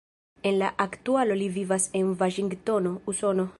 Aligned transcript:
En 0.51 0.55
la 0.61 0.69
aktualo 0.85 1.37
li 1.43 1.51
vivas 1.59 1.87
en 2.01 2.11
Vaŝingtono, 2.23 2.99
Usono. 3.15 3.49